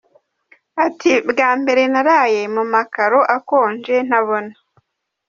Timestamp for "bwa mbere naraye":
1.29-2.41